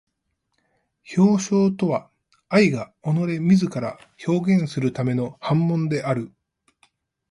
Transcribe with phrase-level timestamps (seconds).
[1.15, 2.09] 表象とは
[2.49, 6.33] 愛が己れ自ら表現するための煩悶である。